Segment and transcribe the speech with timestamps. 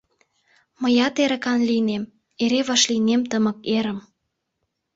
[0.81, 2.03] Мыят эрыкан лийнем.
[2.43, 3.99] Эре вашлийнем тымык эрым.